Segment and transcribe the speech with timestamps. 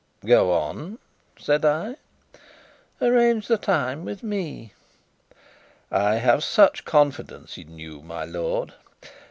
[0.25, 0.97] "Go on,"
[1.37, 1.95] said I.
[2.99, 4.73] "Arrange the time with me."
[5.91, 8.73] "I have such confidence in you, my lord!"